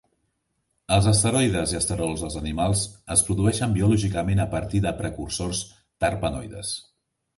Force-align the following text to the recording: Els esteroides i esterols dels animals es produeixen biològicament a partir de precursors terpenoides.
Els 0.95 1.09
esteroides 1.11 1.73
i 1.73 1.77
esterols 1.79 2.23
dels 2.25 2.37
animals 2.41 2.81
es 3.17 3.23
produeixen 3.27 3.77
biològicament 3.77 4.43
a 4.47 4.49
partir 4.57 4.83
de 4.87 4.95
precursors 5.03 5.63
terpenoides. 6.07 6.73